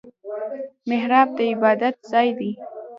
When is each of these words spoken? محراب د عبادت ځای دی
محراب 0.89 1.27
د 1.37 1.39
عبادت 1.51 1.95
ځای 2.11 2.29
دی 2.39 2.51